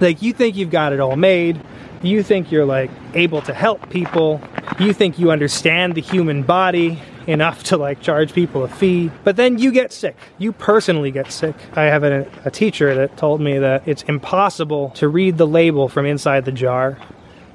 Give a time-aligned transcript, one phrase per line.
[0.00, 1.60] Like, you think you've got it all made.
[2.02, 4.40] You think you're like able to help people.
[4.78, 9.10] You think you understand the human body enough to like charge people a fee.
[9.22, 10.16] But then you get sick.
[10.38, 11.54] You personally get sick.
[11.74, 15.88] I have a, a teacher that told me that it's impossible to read the label
[15.88, 16.96] from inside the jar.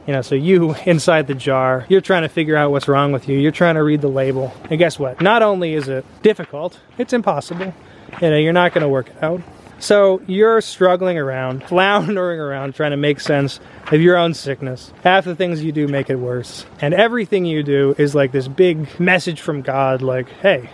[0.06, 3.28] You know, so you inside the jar, you're trying to figure out what's wrong with
[3.28, 3.40] you.
[3.40, 4.54] You're trying to read the label.
[4.70, 5.22] And guess what?
[5.22, 7.74] Not only is it difficult, it's impossible.
[8.22, 9.42] You know, you're not going to work it out.
[9.84, 13.60] So you're struggling around, floundering around, trying to make sense
[13.92, 14.94] of your own sickness.
[15.04, 16.66] Half the things you do make it worse.
[16.80, 20.70] And everything you do is like this big message from God like, hey,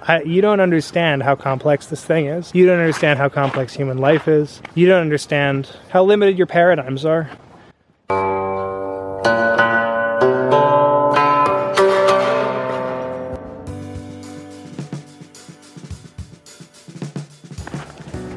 [0.00, 2.54] I, you don't understand how complex this thing is.
[2.54, 4.62] You don't understand how complex human life is.
[4.74, 7.30] You don't understand how limited your paradigms are.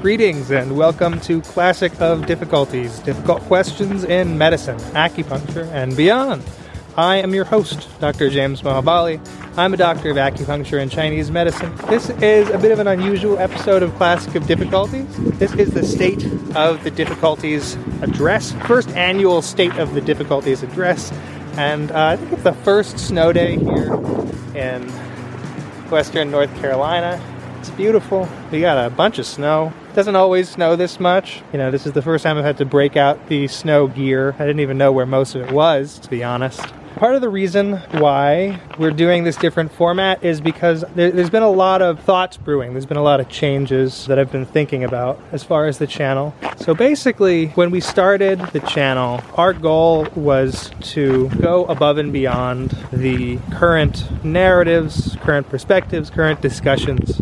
[0.05, 6.43] Greetings and welcome to Classic of Difficulties Difficult Questions in Medicine, Acupuncture, and Beyond.
[6.95, 8.29] I am your host, Dr.
[8.29, 9.19] James Mahabali.
[9.57, 11.75] I'm a doctor of acupuncture and Chinese medicine.
[11.89, 15.07] This is a bit of an unusual episode of Classic of Difficulties.
[15.39, 16.23] This is the State
[16.55, 21.11] of the Difficulties Address, first annual State of the Difficulties Address,
[21.57, 23.91] and uh, I think it's the first snow day here
[24.53, 24.87] in
[25.89, 27.19] western North Carolina.
[27.59, 28.29] It's beautiful.
[28.51, 29.73] We got a bunch of snow.
[29.95, 31.41] Doesn't always snow this much.
[31.53, 34.35] You know, this is the first time I've had to break out the snow gear.
[34.37, 36.59] I didn't even know where most of it was, to be honest.
[36.97, 41.43] Part of the reason why we're doing this different format is because there, has been
[41.43, 42.73] a lot of thoughts brewing.
[42.73, 45.87] There's been a lot of changes that I've been thinking about as far as the
[45.87, 46.35] channel.
[46.57, 52.71] So basically, when we started the channel, our goal was to go above and beyond
[52.91, 57.21] the current narratives, current perspectives, current discussions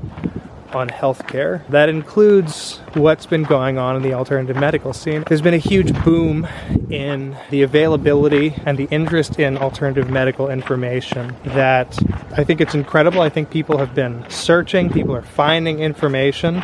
[0.76, 1.68] on healthcare.
[1.70, 5.24] That includes what's been going on in the alternative medical scene.
[5.28, 6.48] There's been a huge boom
[6.90, 11.98] in the availability and the interest in alternative medical information that
[12.38, 13.22] I think it's incredible.
[13.22, 16.64] I think people have been searching, people are finding information.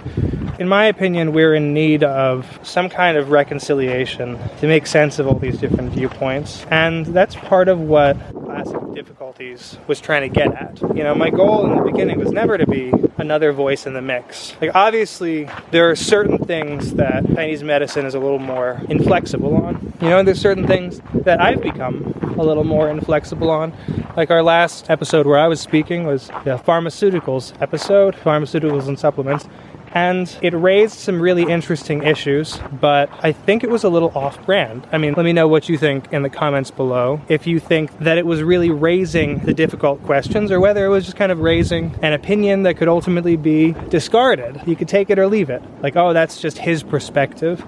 [0.60, 5.28] In my opinion, we're in need of some kind of reconciliation to make sense of
[5.28, 6.66] all these different viewpoints.
[6.70, 8.94] And that's part of what classic
[9.30, 10.82] difficulties was trying to get at.
[10.96, 14.02] You know, my goal in the beginning was never to be another voice in the
[14.02, 14.56] mix.
[14.62, 19.94] Like, obviously, there are certain things that Chinese medicine is a little more inflexible on.
[20.02, 23.74] You know, there's certain things that I've become a little more inflexible on.
[24.16, 29.48] Like our last episode where I was speaking was the pharmaceuticals episode, pharmaceuticals and supplements
[29.94, 34.44] and it raised some really interesting issues, but I think it was a little off
[34.46, 34.88] brand.
[34.92, 37.22] I mean, let me know what you think in the comments below.
[37.28, 41.06] If you think that it was really raising the difficult questions or whether it was
[41.06, 44.62] just kind of raising an opinion that could ultimately be discarded.
[44.66, 45.62] You could take it or leave it.
[45.82, 47.66] Like, oh, that's just his perspective.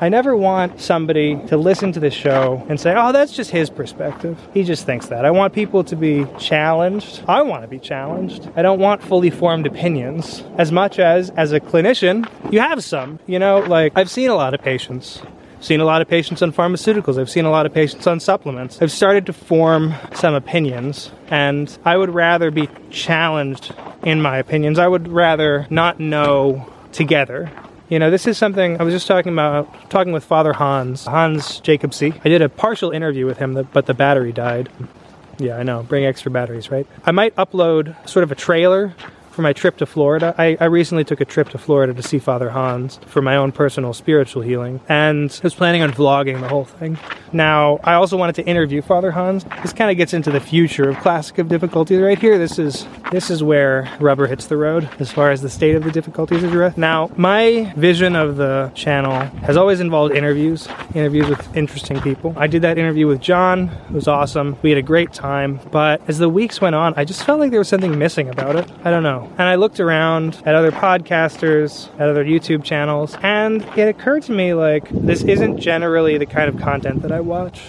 [0.00, 3.70] I never want somebody to listen to the show and say, oh, that's just his
[3.70, 4.38] perspective.
[4.52, 5.24] He just thinks that.
[5.24, 7.22] I want people to be challenged.
[7.28, 8.48] I want to be challenged.
[8.56, 13.20] I don't want fully formed opinions as much as, as a clinician, you have some.
[13.26, 15.22] You know, like I've seen a lot of patients.
[15.60, 17.18] Seen a lot of patients on pharmaceuticals.
[17.18, 18.82] I've seen a lot of patients on supplements.
[18.82, 23.72] I've started to form some opinions, and I would rather be challenged
[24.02, 24.78] in my opinions.
[24.78, 27.50] I would rather not know together
[27.94, 31.60] you know, this is something I was just talking about, talking with Father Hans, Hans
[31.60, 32.12] Jacobse.
[32.24, 34.68] I did a partial interview with him, but the battery died.
[35.38, 35.84] Yeah, I know.
[35.84, 36.88] Bring extra batteries, right?
[37.04, 38.96] I might upload sort of a trailer
[39.34, 40.34] for my trip to Florida.
[40.38, 43.52] I, I, recently took a trip to Florida to see Father Hans for my own
[43.52, 46.98] personal spiritual healing, and was planning on vlogging the whole thing.
[47.32, 49.44] Now, I also wanted to interview Father Hans.
[49.62, 52.38] This kind of gets into the future of Classic of Difficulties right here.
[52.38, 55.84] This is this is where rubber hits the road as far as the state of
[55.84, 56.78] the difficulties addressed.
[56.78, 62.34] Now, my vision of the channel has always involved interviews, interviews with interesting people.
[62.36, 63.68] I did that interview with John.
[63.68, 64.56] It was awesome.
[64.62, 67.50] We had a great time, but as the weeks went on, I just felt like
[67.50, 68.70] there was something missing about it.
[68.84, 69.23] I don't know.
[69.36, 74.32] And I looked around at other podcasters, at other YouTube channels, and it occurred to
[74.32, 77.60] me like this isn't generally the kind of content that I watch.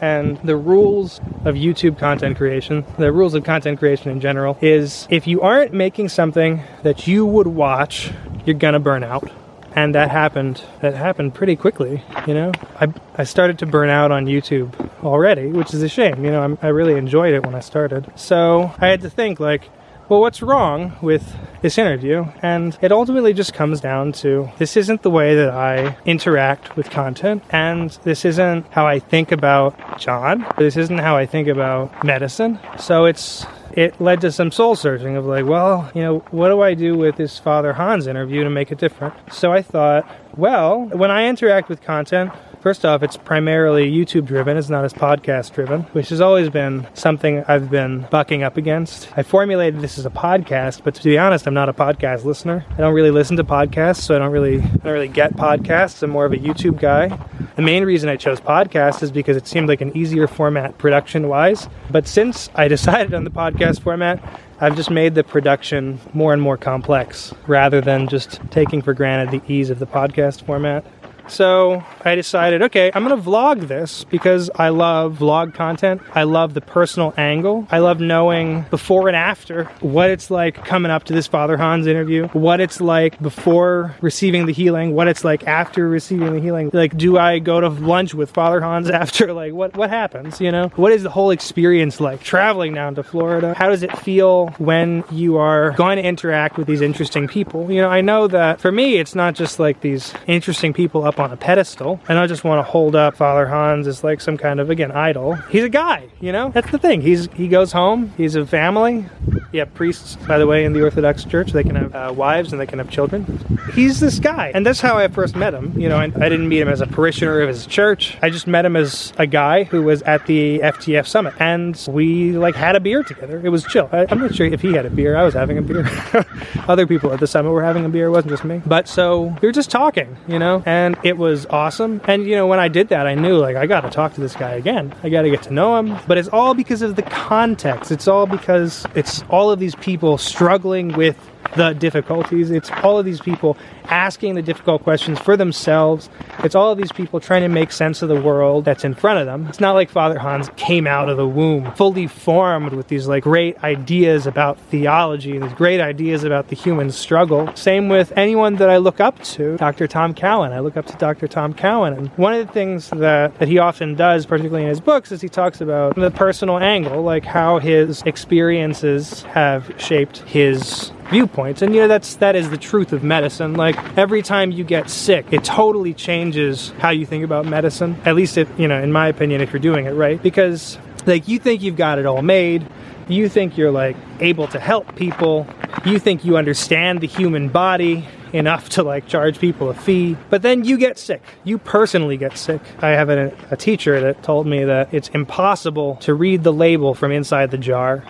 [0.00, 5.06] And the rules of YouTube content creation, the rules of content creation in general, is
[5.10, 8.10] if you aren't making something that you would watch,
[8.46, 9.30] you're gonna burn out.
[9.74, 12.52] And that happened that happened pretty quickly you know?
[12.80, 14.74] I, I started to burn out on youtube
[15.04, 16.42] already which is a shame you know?
[16.42, 18.10] I'm, i really enjoyed it when i started.
[18.16, 19.70] So i had to think like
[20.10, 22.26] well, what's wrong with this interview?
[22.42, 26.90] And it ultimately just comes down to this isn't the way that I interact with
[26.90, 30.44] content, and this isn't how I think about John.
[30.58, 32.58] This isn't how I think about medicine.
[32.76, 36.60] So it's it led to some soul searching of like, well, you know, what do
[36.60, 39.14] I do with this Father Hans interview to make it different?
[39.32, 44.58] So I thought, Well, when I interact with content, First off, it's primarily YouTube driven,
[44.58, 49.08] it's not as podcast driven, which has always been something I've been bucking up against.
[49.16, 52.66] I formulated this as a podcast, but to be honest, I'm not a podcast listener.
[52.72, 56.02] I don't really listen to podcasts, so I don't really I don't really get podcasts.
[56.02, 57.18] I'm more of a YouTube guy.
[57.56, 61.28] The main reason I chose podcast is because it seemed like an easier format production
[61.28, 61.66] wise.
[61.90, 64.22] But since I decided on the podcast format,
[64.60, 69.30] I've just made the production more and more complex rather than just taking for granted
[69.30, 70.84] the ease of the podcast format.
[71.30, 76.02] So I decided, okay, I'm going to vlog this because I love vlog content.
[76.12, 77.68] I love the personal angle.
[77.70, 81.86] I love knowing before and after what it's like coming up to this Father Hans
[81.86, 86.70] interview, what it's like before receiving the healing, what it's like after receiving the healing.
[86.72, 89.32] Like, do I go to lunch with Father Hans after?
[89.32, 90.68] Like, what, what happens, you know?
[90.74, 93.54] What is the whole experience like traveling down to Florida?
[93.54, 97.70] How does it feel when you are going to interact with these interesting people?
[97.70, 101.19] You know, I know that for me, it's not just like these interesting people up
[101.20, 102.00] on a pedestal.
[102.08, 104.90] And I just want to hold up Father Hans as like some kind of again
[104.92, 105.34] idol.
[105.34, 106.50] He's a guy, you know.
[106.50, 107.00] That's the thing.
[107.00, 108.12] He's he goes home.
[108.16, 109.06] He's a family.
[109.52, 112.60] Yeah, priests, by the way, in the Orthodox Church, they can have uh, wives and
[112.60, 113.26] they can have children.
[113.74, 115.78] He's this guy, and that's how I first met him.
[115.78, 118.16] You know, I, I didn't meet him as a parishioner of his church.
[118.22, 122.32] I just met him as a guy who was at the FTF summit, and we
[122.32, 123.40] like had a beer together.
[123.44, 123.88] It was chill.
[123.92, 125.16] I, I'm not sure if he had a beer.
[125.16, 125.88] I was having a beer.
[126.68, 128.06] Other people at the summit were having a beer.
[128.06, 128.62] It wasn't just me.
[128.64, 132.00] But so we were just talking, you know, and it was awesome.
[132.04, 134.20] And you know, when I did that, I knew like I got to talk to
[134.20, 134.94] this guy again.
[135.02, 135.98] I got to get to know him.
[136.06, 137.90] But it's all because of the context.
[137.90, 141.18] It's all because it's all of these people struggling with
[141.56, 142.50] the difficulties.
[142.50, 146.08] It's all of these people asking the difficult questions for themselves.
[146.44, 149.20] It's all of these people trying to make sense of the world that's in front
[149.20, 149.46] of them.
[149.48, 153.24] It's not like Father Hans came out of the womb fully formed with these like
[153.24, 157.54] great ideas about theology and these great ideas about the human struggle.
[157.56, 159.86] Same with anyone that I look up to, Dr.
[159.86, 160.52] Tom Cowan.
[160.52, 161.26] I look up to Dr.
[161.26, 161.94] Tom Cowan.
[161.94, 165.20] And one of the things that, that he often does, particularly in his books, is
[165.20, 171.62] he talks about the personal angle, like how his experiences have shaped his viewpoints.
[171.62, 173.54] And you know that's that is the truth of medicine.
[173.54, 178.00] Like every time you get sick it totally changes how you think about medicine.
[178.04, 180.22] At least if you know in my opinion if you're doing it right.
[180.22, 182.66] Because like you think you've got it all made.
[183.08, 185.46] You think you're like able to help people.
[185.84, 190.16] You think you understand the human body enough to like charge people a fee.
[190.28, 191.22] But then you get sick.
[191.42, 192.60] You personally get sick.
[192.80, 196.94] I have a, a teacher that told me that it's impossible to read the label
[196.94, 198.04] from inside the jar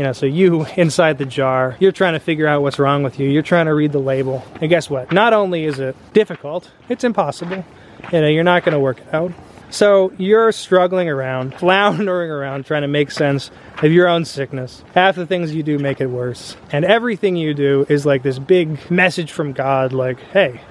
[0.00, 3.20] you know, so you inside the jar, you're trying to figure out what's wrong with
[3.20, 3.28] you.
[3.28, 4.42] You're trying to read the label.
[4.58, 5.12] And guess what?
[5.12, 7.66] Not only is it difficult, it's impossible.
[8.10, 9.30] You know, you're not going to work it out.
[9.68, 13.50] So you're struggling around, floundering around, trying to make sense
[13.82, 14.82] of your own sickness.
[14.94, 16.56] Half the things you do make it worse.
[16.72, 20.62] And everything you do is like this big message from God, like, hey,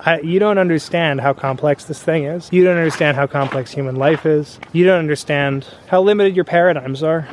[0.00, 2.50] I, you don't understand how complex this thing is.
[2.50, 4.58] You don't understand how complex human life is.
[4.72, 7.28] You don't understand how limited your paradigms are.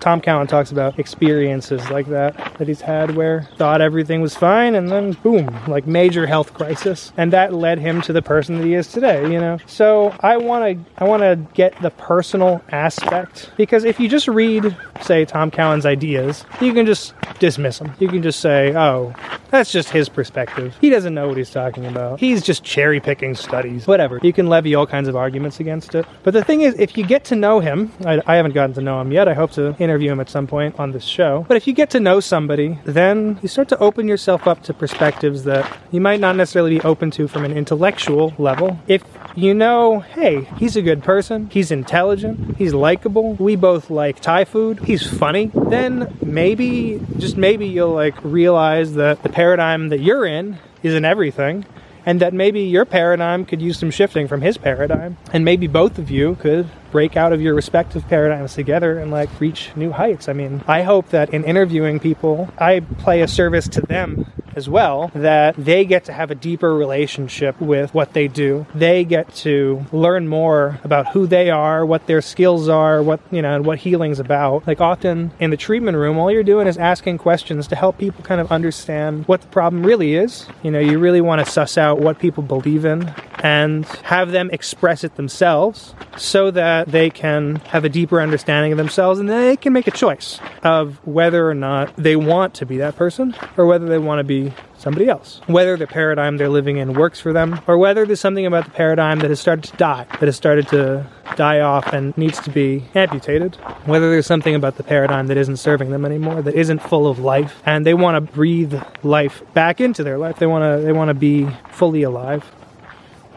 [0.00, 4.74] Tom Cowan talks about experiences like that that he's had where thought everything was fine
[4.74, 8.64] and then boom, like major health crisis, and that led him to the person that
[8.64, 9.22] he is today.
[9.30, 13.98] You know, so I want to I want to get the personal aspect because if
[13.98, 17.92] you just read, say, Tom Cowan's ideas, you can just dismiss them.
[17.98, 19.14] You can just say, oh,
[19.50, 20.76] that's just his perspective.
[20.80, 22.20] He doesn't know what he's talking about.
[22.20, 23.86] He's just cherry picking studies.
[23.86, 24.20] Whatever.
[24.22, 26.06] You can levy all kinds of arguments against it.
[26.22, 28.80] But the thing is, if you get to know him, I, I haven't gotten to
[28.80, 29.28] know him yet.
[29.28, 31.44] I hope to interview him at some point on this show.
[31.48, 34.74] But if you get to know somebody, then you start to open yourself up to
[34.74, 38.78] perspectives that you might not necessarily be open to from an intellectual level.
[38.86, 39.02] If
[39.34, 44.44] you know, hey, he's a good person, he's intelligent, he's likable, we both like Thai
[44.44, 50.26] food, he's funny, then maybe, just maybe you'll like realize that the paradigm that you're
[50.26, 51.64] in isn't everything
[52.04, 55.98] and that maybe your paradigm could use some shifting from his paradigm and maybe both
[55.98, 60.30] of you could break out of your respective paradigms together and like reach new heights.
[60.30, 64.24] I mean i hope that in interviewing people i play a service to them
[64.56, 68.66] as well that they get to have a deeper relationship with what they do.
[68.74, 73.42] They get to learn more about who they are what their skills are what you
[73.42, 74.66] know and what healing's about.
[74.66, 78.24] Like often in the treatment room all you're doing is asking questions to help people
[78.24, 80.46] kind of understand what the problem really is.
[80.62, 83.12] You know you really want to suss out what people believe in
[83.46, 88.78] and have them express it themselves so that they can have a deeper understanding of
[88.78, 92.78] themselves and they can make a choice of whether or not they want to be
[92.78, 95.40] that person or whether they want to be somebody else.
[95.46, 98.70] Whether the paradigm they're living in works for them, or whether there's something about the
[98.72, 102.50] paradigm that has started to die, that has started to die off and needs to
[102.50, 103.54] be amputated.
[103.84, 107.18] Whether there's something about the paradigm that isn't serving them anymore, that isn't full of
[107.18, 110.38] life, and they want to breathe life back into their life.
[110.38, 112.44] They want to they want to be fully alive.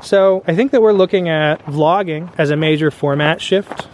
[0.01, 3.87] So I think that we're looking at vlogging as a major format shift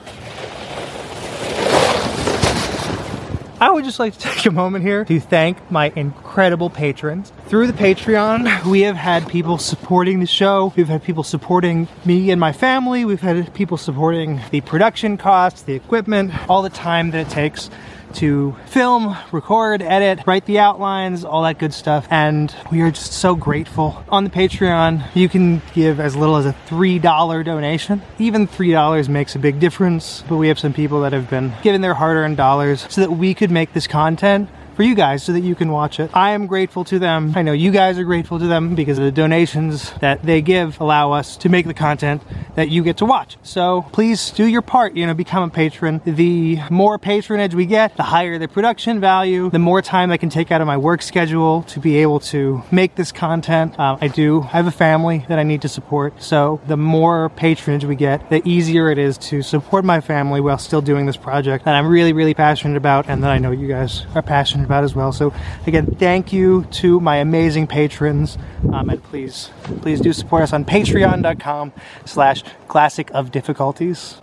[3.65, 7.31] I would just like to take a moment here to thank my incredible patrons.
[7.47, 10.73] Through the Patreon, we have had people supporting the show.
[10.75, 13.05] We've had people supporting me and my family.
[13.05, 17.69] We've had people supporting the production costs, the equipment, all the time that it takes
[18.15, 22.07] to film, record, edit, write the outlines, all that good stuff.
[22.09, 24.03] And we are just so grateful.
[24.09, 28.01] On the Patreon, you can give as little as a $3 donation.
[28.19, 31.81] Even $3 makes a big difference, but we have some people that have been giving
[31.81, 35.31] their hard earned dollars so that we could make this content for you guys so
[35.33, 36.11] that you can watch it.
[36.13, 37.33] I am grateful to them.
[37.35, 41.11] I know you guys are grateful to them because the donations that they give allow
[41.13, 42.21] us to make the content
[42.55, 43.37] that you get to watch.
[43.43, 46.01] So please do your part, you know, become a patron.
[46.05, 50.29] The more patronage we get, the higher the production value, the more time I can
[50.29, 53.79] take out of my work schedule to be able to make this content.
[53.79, 56.21] Um, I do I have a family that I need to support.
[56.21, 60.57] So the more patronage we get, the easier it is to support my family while
[60.57, 63.67] still doing this project that I'm really, really passionate about and that I know you
[63.67, 65.11] guys are passionate about as well.
[65.11, 65.33] So
[65.65, 68.37] again, thank you to my amazing patrons,
[68.73, 69.49] um, and please,
[69.81, 74.21] please do support us on Patreon.com/slash Classic of Difficulties.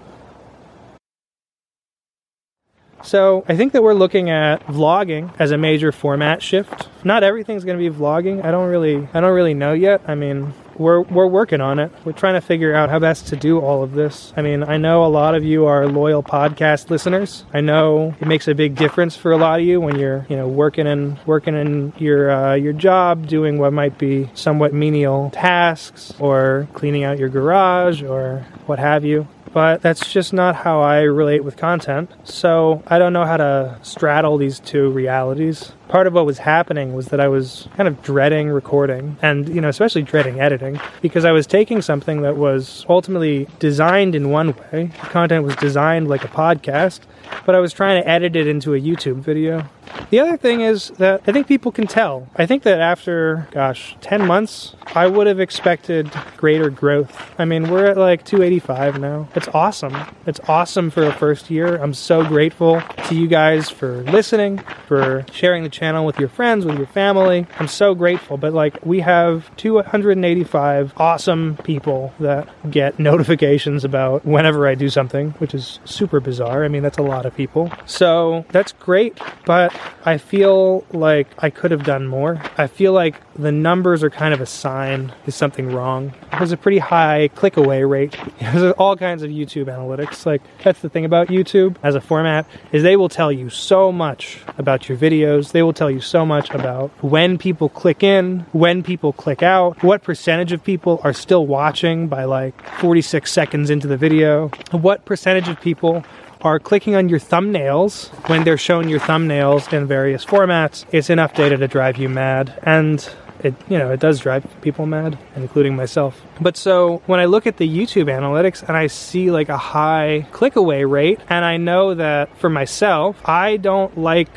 [3.04, 6.88] So I think that we're looking at vlogging as a major format shift.
[7.04, 8.44] Not everything's going to be vlogging.
[8.44, 10.02] I don't really, I don't really know yet.
[10.06, 11.92] I mean, we're we're working on it.
[12.04, 14.32] We're trying to figure out how best to do all of this.
[14.36, 17.44] I mean, I know a lot of you are loyal podcast listeners.
[17.52, 20.36] I know it makes a big difference for a lot of you when you're you
[20.36, 25.30] know working in working in your uh, your job, doing what might be somewhat menial
[25.30, 30.80] tasks, or cleaning out your garage, or what have you but that's just not how
[30.80, 32.10] I relate with content.
[32.24, 36.94] So I don't know how to straddle these two realities part of what was happening
[36.94, 41.26] was that I was kind of dreading recording and, you know, especially dreading editing because
[41.26, 44.84] I was taking something that was ultimately designed in one way.
[44.86, 47.00] The content was designed like a podcast,
[47.44, 49.68] but I was trying to edit it into a YouTube video.
[50.10, 52.28] The other thing is that I think people can tell.
[52.36, 57.30] I think that after, gosh, 10 months, I would have expected greater growth.
[57.38, 59.28] I mean, we're at like 285 now.
[59.34, 59.96] It's awesome.
[60.26, 61.76] It's awesome for a first year.
[61.82, 66.64] I'm so grateful to you guys for listening, for sharing the channel with your friends,
[66.66, 67.46] with your family.
[67.58, 68.36] I'm so grateful.
[68.36, 75.30] But like, we have 285 awesome people that get notifications about whenever I do something,
[75.32, 76.64] which is super bizarre.
[76.64, 77.72] I mean, that's a lot of people.
[77.86, 79.18] So that's great.
[79.46, 79.71] But
[80.04, 82.42] I feel like I could have done more.
[82.58, 86.12] I feel like the numbers are kind of a sign there's something wrong.
[86.32, 88.16] There's a pretty high click away rate.
[88.40, 90.26] There's all kinds of YouTube analytics.
[90.26, 93.92] Like, that's the thing about YouTube as a format is they will tell you so
[93.92, 95.52] much about your videos.
[95.52, 99.82] They will tell you so much about when people click in, when people click out,
[99.82, 105.04] what percentage of people are still watching by like 46 seconds into the video, what
[105.04, 106.04] percentage of people
[106.42, 110.84] are clicking on your thumbnails when they're showing your thumbnails in various formats.
[110.92, 112.58] It's enough data to drive you mad.
[112.62, 113.08] And
[113.40, 117.44] it you know it does drive people mad including myself but so when i look
[117.44, 121.56] at the youtube analytics and i see like a high click away rate and i
[121.56, 124.28] know that for myself i don't like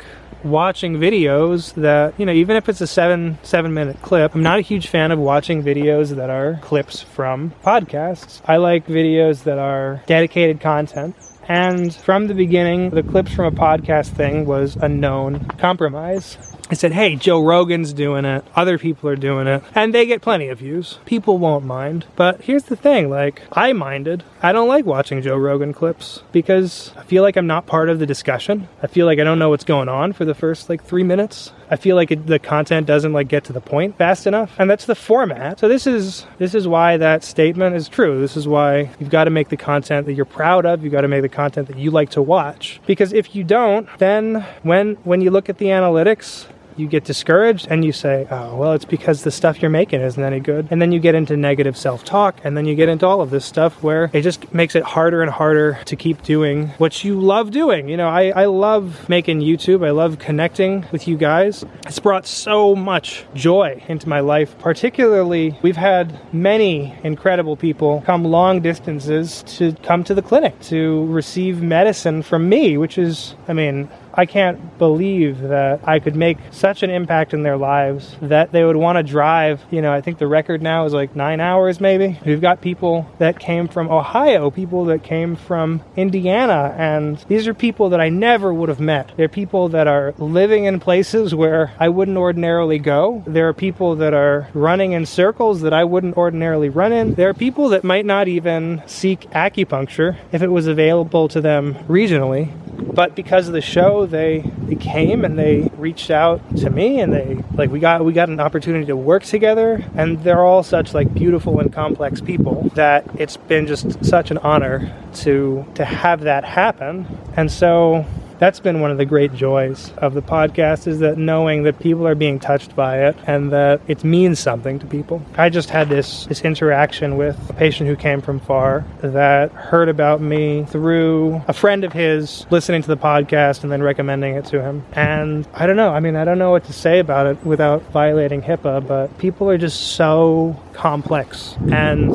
[0.46, 4.58] watching videos that, you know, even if it's a seven, seven minute clip, I'm not
[4.58, 8.40] a huge fan of watching videos that are clips from podcasts.
[8.46, 11.16] I like videos that are dedicated content.
[11.48, 16.38] And from the beginning, the clips from a podcast thing was a known compromise.
[16.68, 20.20] I said, hey, Joe Rogan's doing it, other people are doing it, and they get
[20.20, 20.98] plenty of views.
[21.04, 22.06] People won't mind.
[22.16, 24.24] But here's the thing like, I minded.
[24.42, 27.98] I don't like watching Joe Rogan clips because I feel like I'm not part of
[27.98, 28.68] the discussion.
[28.82, 31.52] I feel like I don't know what's going on for the first like three minutes.
[31.70, 34.70] I feel like it, the content doesn't like get to the point fast enough, and
[34.70, 35.58] that's the format.
[35.58, 38.20] So this is this is why that statement is true.
[38.20, 40.82] This is why you've got to make the content that you're proud of.
[40.84, 42.80] You've got to make the content that you like to watch.
[42.86, 46.46] Because if you don't, then when when you look at the analytics,
[46.76, 50.22] you get discouraged and you say, oh, well, it's because the stuff you're making isn't
[50.22, 50.68] any good.
[50.70, 53.30] And then you get into negative self talk, and then you get into all of
[53.30, 57.20] this stuff where it just makes it harder and harder to keep doing what you
[57.20, 57.88] love doing.
[57.88, 61.64] You know, I, I love making YouTube, I love connecting with you guys.
[61.86, 68.24] It's brought so much joy into my life, particularly, we've had many incredible people come
[68.24, 73.52] long distances to come to the clinic to receive medicine from me, which is, I
[73.52, 78.50] mean, I can't believe that I could make such an impact in their lives that
[78.50, 79.62] they would want to drive.
[79.70, 82.18] You know, I think the record now is like nine hours, maybe.
[82.24, 87.54] We've got people that came from Ohio, people that came from Indiana, and these are
[87.54, 89.12] people that I never would have met.
[89.16, 93.22] They're people that are living in places where I wouldn't ordinarily go.
[93.26, 97.14] There are people that are running in circles that I wouldn't ordinarily run in.
[97.14, 101.74] There are people that might not even seek acupuncture if it was available to them
[101.86, 102.50] regionally.
[102.76, 107.12] But because of the show, they, they came and they reached out to me and
[107.12, 110.94] they like we got we got an opportunity to work together and they're all such
[110.94, 116.22] like beautiful and complex people that it's been just such an honor to to have
[116.22, 117.06] that happen.
[117.36, 118.06] And so
[118.38, 122.06] that's been one of the great joys of the podcast is that knowing that people
[122.06, 125.22] are being touched by it and that it means something to people.
[125.36, 129.88] I just had this this interaction with a patient who came from far that heard
[129.88, 134.44] about me through a friend of his listening to the podcast and then recommending it
[134.46, 134.84] to him.
[134.92, 137.82] And I don't know, I mean I don't know what to say about it without
[137.92, 142.14] violating HIPAA, but people are just so complex and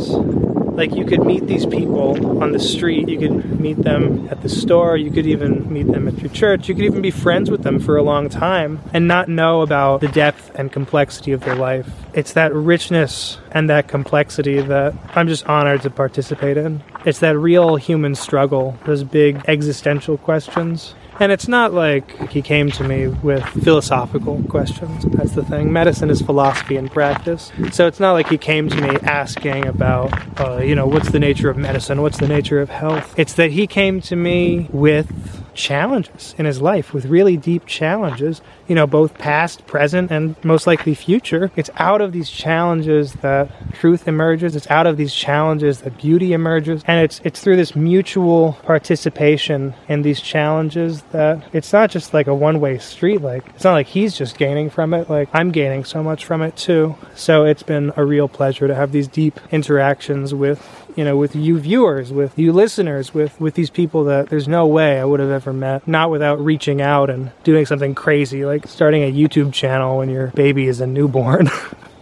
[0.71, 4.49] like you could meet these people on the street, you could meet them at the
[4.49, 7.63] store, you could even meet them at your church, you could even be friends with
[7.63, 11.55] them for a long time and not know about the depth and complexity of their
[11.55, 11.89] life.
[12.13, 16.83] It's that richness and that complexity that I'm just honored to participate in.
[17.05, 22.71] It's that real human struggle, those big existential questions and it's not like he came
[22.71, 25.05] to me with philosophical questions.
[25.05, 25.71] That's the thing.
[25.71, 27.51] Medicine is philosophy and practice.
[27.71, 31.19] So it's not like he came to me asking about, uh, you know, what's the
[31.19, 32.01] nature of medicine?
[32.01, 33.13] What's the nature of health?
[33.19, 38.41] It's that he came to me with challenges in his life, with really deep challenges,
[38.67, 41.51] you know, both past, present, and most likely future.
[41.55, 44.55] It's out of these challenges that truth emerges.
[44.55, 46.83] It's out of these challenges that beauty emerges.
[46.87, 52.27] And it's it's through this mutual participation in these challenges that it's not just like
[52.27, 53.21] a one-way street.
[53.21, 55.09] Like it's not like he's just gaining from it.
[55.09, 56.95] Like I'm gaining so much from it too.
[57.15, 61.35] So it's been a real pleasure to have these deep interactions with you know, with
[61.35, 65.19] you viewers, with you listeners, with with these people that there's no way I would
[65.19, 69.53] have ever met, not without reaching out and doing something crazy like starting a YouTube
[69.53, 71.49] channel when your baby is a newborn.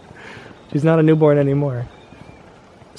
[0.72, 1.88] She's not a newborn anymore.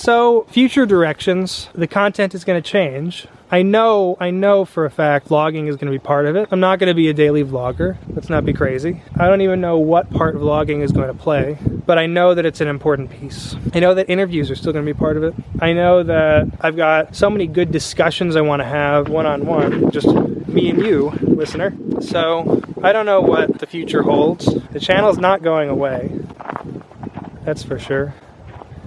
[0.01, 3.27] So, future directions, the content is going to change.
[3.51, 6.49] I know, I know for a fact vlogging is going to be part of it.
[6.49, 7.97] I'm not going to be a daily vlogger.
[8.07, 9.03] Let's not be crazy.
[9.19, 12.47] I don't even know what part vlogging is going to play, but I know that
[12.47, 13.55] it's an important piece.
[13.75, 15.35] I know that interviews are still going to be part of it.
[15.59, 19.45] I know that I've got so many good discussions I want to have one on
[19.45, 20.07] one, just
[20.47, 21.75] me and you, listener.
[21.99, 24.51] So I don't know what the future holds.
[24.71, 26.09] The channel's not going away.
[27.45, 28.15] That's for sure.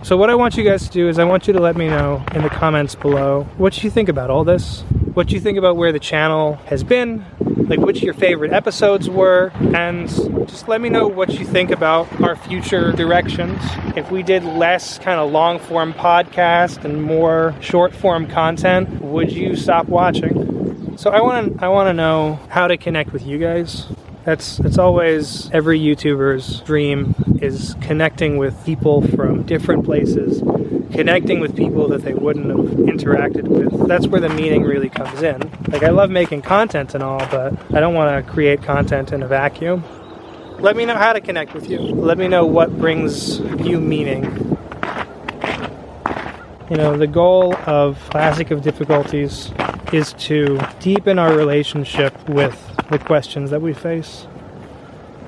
[0.04, 1.88] So what I want you guys to do is I want you to let me
[1.88, 4.82] know in the comments below what you think about all this,
[5.14, 9.50] what you think about where the channel has been, like which your favorite episodes were,
[9.74, 10.10] and
[10.46, 13.58] just let me know what you think about our future directions.
[13.96, 19.32] If we did less kind of long form podcast and more short form content, would
[19.32, 20.98] you stop watching?
[20.98, 23.86] So I want to I want to know how to connect with you guys.
[24.24, 30.40] That's it's always every YouTuber's dream is connecting with people from different places,
[30.92, 33.86] connecting with people that they wouldn't have interacted with.
[33.86, 35.40] That's where the meaning really comes in.
[35.68, 39.22] Like I love making content and all, but I don't want to create content in
[39.22, 39.84] a vacuum.
[40.58, 41.80] Let me know how to connect with you.
[41.80, 44.24] Let me know what brings you meaning.
[46.70, 49.52] You know, the goal of Classic of Difficulties
[49.92, 54.26] is to deepen our relationship with the questions that we face.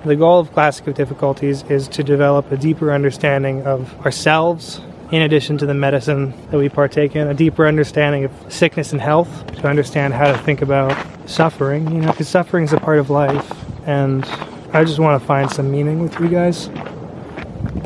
[0.05, 5.23] The goal of Classic of Difficulties is to develop a deeper understanding of ourselves, in
[5.23, 9.47] addition to the medicine that we partake in, a deeper understanding of sickness and health,
[9.57, 10.97] to understand how to think about
[11.29, 13.53] suffering, you know, because suffering is a part of life,
[13.87, 14.25] and
[14.73, 16.71] I just want to find some meaning with you guys.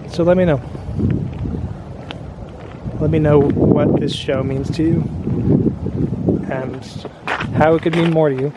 [0.09, 0.61] So let me know.
[3.00, 5.00] Let me know what this show means to you
[6.50, 6.85] and
[7.54, 8.52] how it could mean more to you.